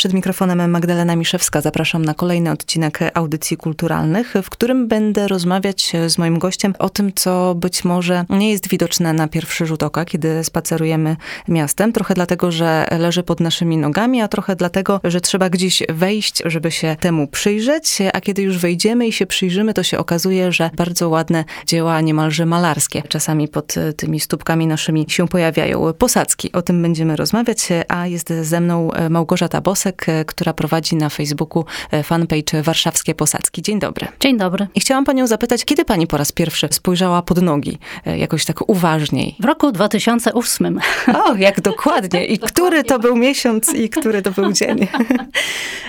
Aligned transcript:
Przed 0.00 0.12
mikrofonem 0.12 0.70
Magdalena 0.70 1.16
Miszewska 1.16 1.60
zapraszam 1.60 2.04
na 2.04 2.14
kolejny 2.14 2.50
odcinek 2.50 2.98
audycji 3.14 3.56
kulturalnych, 3.56 4.34
w 4.42 4.50
którym 4.50 4.88
będę 4.88 5.28
rozmawiać 5.28 5.92
z 6.06 6.18
moim 6.18 6.38
gościem 6.38 6.74
o 6.78 6.88
tym, 6.88 7.12
co 7.14 7.54
być 7.54 7.84
może 7.84 8.24
nie 8.30 8.50
jest 8.50 8.68
widoczne 8.68 9.12
na 9.12 9.28
pierwszy 9.28 9.66
rzut 9.66 9.82
oka, 9.82 10.04
kiedy 10.04 10.44
spacerujemy 10.44 11.16
miastem. 11.48 11.92
Trochę 11.92 12.14
dlatego, 12.14 12.52
że 12.52 12.86
leży 12.98 13.22
pod 13.22 13.40
naszymi 13.40 13.76
nogami, 13.76 14.22
a 14.22 14.28
trochę 14.28 14.56
dlatego, 14.56 15.00
że 15.04 15.20
trzeba 15.20 15.50
gdzieś 15.50 15.82
wejść, 15.88 16.42
żeby 16.44 16.70
się 16.70 16.96
temu 17.00 17.28
przyjrzeć. 17.28 17.98
A 18.12 18.20
kiedy 18.20 18.42
już 18.42 18.58
wejdziemy 18.58 19.06
i 19.06 19.12
się 19.12 19.26
przyjrzymy, 19.26 19.74
to 19.74 19.82
się 19.82 19.98
okazuje, 19.98 20.52
że 20.52 20.70
bardzo 20.76 21.08
ładne 21.08 21.44
dzieła, 21.66 22.00
niemalże 22.00 22.46
malarskie, 22.46 23.02
czasami 23.02 23.48
pod 23.48 23.74
tymi 23.96 24.20
stópkami 24.20 24.66
naszymi 24.66 25.06
się 25.08 25.28
pojawiają. 25.28 25.92
Posadzki, 25.92 26.52
o 26.52 26.62
tym 26.62 26.82
będziemy 26.82 27.16
rozmawiać, 27.16 27.68
a 27.88 28.06
jest 28.06 28.32
ze 28.42 28.60
mną 28.60 28.90
Małgorzata 29.10 29.60
Bosek, 29.60 29.89
E, 30.08 30.24
która 30.24 30.52
prowadzi 30.52 30.96
na 30.96 31.08
Facebooku 31.08 31.64
e, 31.90 32.02
fanpage 32.02 32.62
Warszawskie 32.62 33.14
Posadzki. 33.14 33.62
Dzień 33.62 33.78
dobry. 33.78 34.06
Dzień 34.20 34.38
dobry. 34.38 34.66
I 34.74 34.80
chciałam 34.80 35.04
panią 35.04 35.26
zapytać, 35.26 35.64
kiedy 35.64 35.84
pani 35.84 36.06
po 36.06 36.16
raz 36.16 36.32
pierwszy 36.32 36.68
spojrzała 36.70 37.22
pod 37.22 37.42
nogi, 37.42 37.78
e, 38.06 38.18
jakoś 38.18 38.44
tak 38.44 38.68
uważniej? 38.68 39.36
W 39.40 39.44
roku 39.44 39.72
2008. 39.72 40.80
O, 41.14 41.34
jak 41.34 41.60
dokładnie. 41.60 42.26
I 42.26 42.38
który 42.50 42.84
to 42.84 42.98
był 42.98 43.16
miesiąc 43.16 43.74
i 43.74 43.88
który 43.88 44.22
to 44.22 44.30
był 44.30 44.52
dzień? 44.52 44.88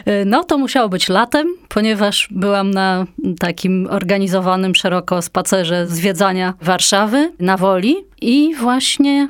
No, 0.25 0.43
to 0.43 0.57
musiało 0.57 0.89
być 0.89 1.09
latem, 1.09 1.47
ponieważ 1.69 2.27
byłam 2.31 2.71
na 2.71 3.05
takim 3.39 3.87
organizowanym 3.89 4.75
szeroko 4.75 5.21
spacerze 5.21 5.87
zwiedzania 5.87 6.53
Warszawy 6.61 7.31
na 7.39 7.57
Woli 7.57 7.95
i 8.21 8.55
właśnie 8.55 9.29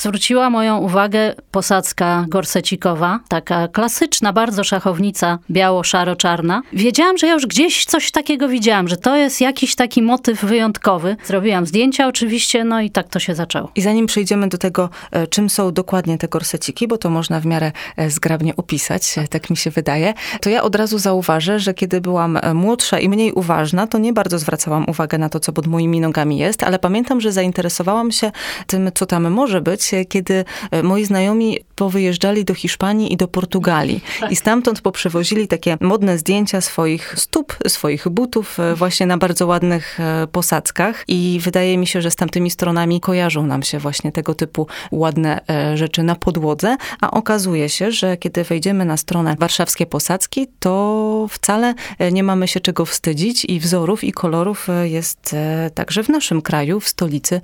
zwróciła 0.00 0.50
moją 0.50 0.78
uwagę 0.78 1.34
posadzka 1.50 2.24
gorsecikowa, 2.28 3.20
taka 3.28 3.68
klasyczna 3.68 4.32
bardzo 4.32 4.64
szachownica 4.64 5.38
biało-szaro-czarna. 5.50 6.62
Wiedziałam, 6.72 7.18
że 7.18 7.26
ja 7.26 7.32
już 7.32 7.46
gdzieś 7.46 7.84
coś 7.84 8.10
takiego 8.10 8.48
widziałam, 8.48 8.88
że 8.88 8.96
to 8.96 9.16
jest 9.16 9.40
jakiś 9.40 9.74
taki 9.74 10.02
motyw 10.02 10.44
wyjątkowy. 10.44 11.16
Zrobiłam 11.24 11.66
zdjęcia 11.66 12.06
oczywiście, 12.06 12.64
no 12.64 12.80
i 12.80 12.90
tak 12.90 13.08
to 13.08 13.18
się 13.18 13.34
zaczęło. 13.34 13.70
I 13.74 13.82
zanim 13.82 14.06
przejdziemy 14.06 14.48
do 14.48 14.58
tego, 14.58 14.90
e, 15.10 15.26
czym 15.26 15.50
są 15.50 15.72
dokładnie 15.72 16.18
te 16.18 16.28
gorseciki, 16.28 16.88
bo 16.88 16.98
to 16.98 17.10
można 17.10 17.40
w 17.40 17.46
miarę 17.46 17.72
e, 17.96 18.10
zgrabnie 18.10 18.56
opisać, 18.56 19.18
e, 19.18 19.28
tak 19.28 19.50
mi 19.50 19.56
się 19.56 19.70
wydaje, 19.70 20.14
to 20.40 20.50
ja 20.50 20.62
od 20.62 20.74
razu 20.74 20.98
zauważę, 20.98 21.58
że 21.58 21.74
kiedy 21.74 22.00
byłam 22.00 22.38
młodsza 22.54 22.98
i 22.98 23.08
mniej 23.08 23.32
uważna, 23.32 23.86
to 23.86 23.98
nie 23.98 24.12
bardzo 24.12 24.38
zwracałam 24.38 24.84
uwagę 24.88 25.18
na 25.18 25.28
to, 25.28 25.40
co 25.40 25.52
pod 25.52 25.66
moimi 25.66 26.00
nogami 26.00 26.38
jest, 26.38 26.62
ale 26.62 26.78
pamiętam, 26.78 27.20
że 27.20 27.32
zainteresowałam 27.32 28.12
się 28.12 28.32
tym, 28.66 28.90
co 28.94 29.06
tam 29.06 29.30
może 29.30 29.60
być, 29.60 29.89
kiedy 30.08 30.44
e, 30.70 30.82
moi 30.82 31.04
znajomi 31.04 31.58
powyjeżdżali 31.74 32.44
do 32.44 32.54
Hiszpanii 32.54 33.12
i 33.12 33.16
do 33.16 33.28
Portugalii. 33.28 34.00
I 34.30 34.36
stamtąd 34.36 34.80
poprzewozili 34.80 35.48
takie 35.48 35.76
modne 35.80 36.18
zdjęcia 36.18 36.60
swoich 36.60 37.14
stóp, 37.16 37.56
swoich 37.66 38.08
butów 38.08 38.60
e, 38.60 38.74
właśnie 38.74 39.06
na 39.06 39.18
bardzo 39.18 39.46
ładnych 39.46 40.00
e, 40.00 40.26
posadzkach. 40.26 41.04
I 41.08 41.40
wydaje 41.42 41.78
mi 41.78 41.86
się, 41.86 42.02
że 42.02 42.10
z 42.10 42.16
tamtymi 42.16 42.50
stronami 42.50 43.00
kojarzą 43.00 43.46
nam 43.46 43.62
się 43.62 43.78
właśnie 43.78 44.12
tego 44.12 44.34
typu 44.34 44.66
ładne 44.92 45.40
rzeczy 45.74 46.02
na 46.02 46.14
podłodze. 46.14 46.76
A 47.00 47.10
okazuje 47.10 47.68
się, 47.68 47.92
że 47.92 48.16
kiedy 48.16 48.44
wejdziemy 48.44 48.84
na 48.84 48.96
stronę 48.96 49.36
Warszawskie 49.38 49.86
Posadzki, 49.86 50.46
to 50.60 51.26
wcale 51.30 51.74
nie 52.12 52.22
mamy 52.22 52.48
się 52.48 52.60
czego 52.60 52.84
wstydzić 52.84 53.44
i 53.44 53.60
wzorów 53.60 54.04
i 54.04 54.12
kolorów 54.12 54.68
jest 54.82 55.36
także 55.74 56.02
w 56.02 56.08
naszym 56.08 56.42
kraju, 56.42 56.80
w 56.80 56.88
stolicy 56.88 57.40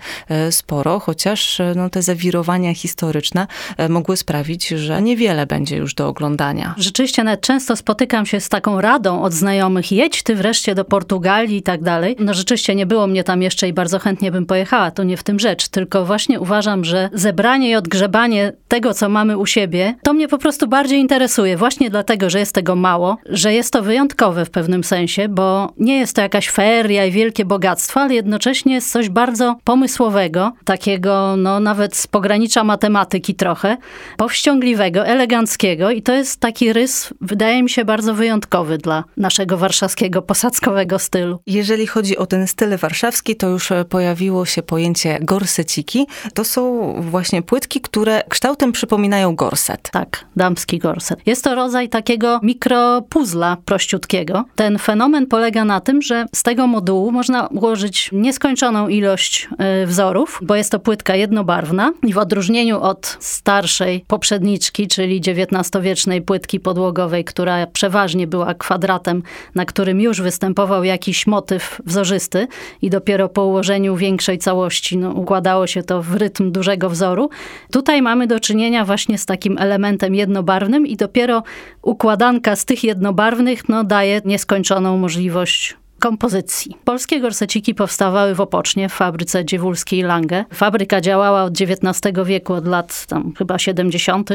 sporo, 0.50 1.00
chociaż 1.00 1.60
no, 1.76 1.90
te 1.90 2.02
zawirowania 2.02 2.25
zawirowania 2.26 2.74
historyczne 2.74 3.46
e, 3.76 3.88
mogły 3.88 4.16
sprawić, 4.16 4.68
że 4.68 5.02
niewiele 5.02 5.46
będzie 5.46 5.76
już 5.76 5.94
do 5.94 6.08
oglądania. 6.08 6.74
Rzeczywiście 6.78 7.24
nawet 7.24 7.40
często 7.40 7.76
spotykam 7.76 8.26
się 8.26 8.40
z 8.40 8.48
taką 8.48 8.80
radą 8.80 9.22
od 9.22 9.32
znajomych, 9.32 9.92
jedź 9.92 10.22
ty 10.22 10.34
wreszcie 10.34 10.74
do 10.74 10.84
Portugalii 10.84 11.56
i 11.56 11.62
tak 11.62 11.82
dalej. 11.82 12.16
No 12.18 12.34
rzeczywiście 12.34 12.74
nie 12.74 12.86
było 12.86 13.06
mnie 13.06 13.24
tam 13.24 13.42
jeszcze 13.42 13.68
i 13.68 13.72
bardzo 13.72 13.98
chętnie 13.98 14.32
bym 14.32 14.46
pojechała, 14.46 14.90
to 14.90 15.02
nie 15.02 15.16
w 15.16 15.22
tym 15.22 15.38
rzecz, 15.38 15.68
tylko 15.68 16.04
właśnie 16.04 16.40
uważam, 16.40 16.84
że 16.84 17.10
zebranie 17.12 17.70
i 17.70 17.74
odgrzebanie 17.74 18.52
tego, 18.68 18.94
co 18.94 19.08
mamy 19.08 19.38
u 19.38 19.46
siebie, 19.46 19.94
to 20.02 20.12
mnie 20.12 20.28
po 20.28 20.38
prostu 20.38 20.68
bardziej 20.68 21.00
interesuje, 21.00 21.56
właśnie 21.56 21.90
dlatego, 21.90 22.30
że 22.30 22.38
jest 22.38 22.54
tego 22.54 22.76
mało, 22.76 23.16
że 23.26 23.54
jest 23.54 23.72
to 23.72 23.82
wyjątkowe 23.82 24.44
w 24.44 24.50
pewnym 24.50 24.84
sensie, 24.84 25.28
bo 25.28 25.72
nie 25.78 25.98
jest 25.98 26.16
to 26.16 26.22
jakaś 26.22 26.50
feria 26.50 27.04
i 27.04 27.10
wielkie 27.10 27.44
bogactwo, 27.44 28.00
ale 28.00 28.14
jednocześnie 28.14 28.74
jest 28.74 28.92
coś 28.92 29.08
bardzo 29.08 29.56
pomysłowego, 29.64 30.52
takiego 30.64 31.36
no 31.36 31.60
nawet 31.60 31.96
z 31.96 32.06
pogranicza 32.16 32.64
matematyki 32.64 33.34
trochę, 33.34 33.76
powściągliwego, 34.16 35.06
eleganckiego 35.06 35.90
i 35.90 36.02
to 36.02 36.14
jest 36.14 36.40
taki 36.40 36.72
rys, 36.72 37.14
wydaje 37.20 37.62
mi 37.62 37.70
się, 37.70 37.84
bardzo 37.84 38.14
wyjątkowy 38.14 38.78
dla 38.78 39.04
naszego 39.16 39.56
warszawskiego 39.56 40.22
posadzkowego 40.22 40.98
stylu. 40.98 41.38
Jeżeli 41.46 41.86
chodzi 41.86 42.16
o 42.16 42.26
ten 42.26 42.46
styl 42.46 42.76
warszawski, 42.76 43.36
to 43.36 43.48
już 43.48 43.72
pojawiło 43.88 44.46
się 44.46 44.62
pojęcie 44.62 45.18
gorseciki. 45.20 46.06
To 46.34 46.44
są 46.44 46.94
właśnie 47.02 47.42
płytki, 47.42 47.80
które 47.80 48.22
kształtem 48.28 48.72
przypominają 48.72 49.34
gorset. 49.34 49.90
Tak, 49.92 50.24
damski 50.36 50.78
gorset. 50.78 51.20
Jest 51.26 51.44
to 51.44 51.54
rodzaj 51.54 51.88
takiego 51.88 52.40
mikropuzla 52.42 53.56
prościutkiego. 53.64 54.44
Ten 54.54 54.78
fenomen 54.78 55.26
polega 55.26 55.64
na 55.64 55.80
tym, 55.80 56.02
że 56.02 56.26
z 56.34 56.42
tego 56.42 56.66
modułu 56.66 57.12
można 57.12 57.46
ułożyć 57.46 58.10
nieskończoną 58.12 58.88
ilość 58.88 59.48
y, 59.82 59.86
wzorów, 59.86 60.38
bo 60.42 60.54
jest 60.54 60.70
to 60.70 60.78
płytka 60.78 61.14
jednobarwna 61.14 61.92
i 62.06 62.12
w 62.12 62.18
odróżnieniu 62.18 62.80
od 62.80 63.16
starszej 63.20 64.04
poprzedniczki, 64.06 64.88
czyli 64.88 65.20
XIX-wiecznej 65.20 66.22
płytki 66.22 66.60
podłogowej, 66.60 67.24
która 67.24 67.66
przeważnie 67.66 68.26
była 68.26 68.54
kwadratem, 68.54 69.22
na 69.54 69.64
którym 69.64 70.00
już 70.00 70.20
występował 70.20 70.84
jakiś 70.84 71.26
motyw 71.26 71.80
wzorzysty 71.86 72.48
i 72.82 72.90
dopiero 72.90 73.28
po 73.28 73.44
ułożeniu 73.44 73.96
większej 73.96 74.38
całości 74.38 74.96
no, 74.96 75.10
układało 75.10 75.66
się 75.66 75.82
to 75.82 76.02
w 76.02 76.14
rytm 76.14 76.52
dużego 76.52 76.90
wzoru. 76.90 77.30
Tutaj 77.72 78.02
mamy 78.02 78.26
do 78.26 78.40
czynienia 78.40 78.84
właśnie 78.84 79.18
z 79.18 79.26
takim 79.26 79.58
elementem 79.58 80.14
jednobarwnym 80.14 80.86
i 80.86 80.96
dopiero 80.96 81.42
układanka 81.82 82.56
z 82.56 82.64
tych 82.64 82.84
jednobarwnych 82.84 83.68
no, 83.68 83.84
daje 83.84 84.20
nieskończoną 84.24 84.96
możliwość 84.98 85.76
kompozycji. 85.98 86.76
Polskie 86.84 87.20
gorseciki 87.20 87.74
powstawały 87.74 88.34
w 88.34 88.40
Opocznie, 88.40 88.88
w 88.88 88.92
fabryce 88.92 89.44
dziewulskiej 89.44 90.02
Lange. 90.02 90.44
Fabryka 90.54 91.00
działała 91.00 91.42
od 91.42 91.52
XIX 91.60 92.14
wieku, 92.24 92.52
od 92.52 92.66
lat 92.66 93.06
tam 93.06 93.32
chyba 93.38 93.58
70., 93.58 94.30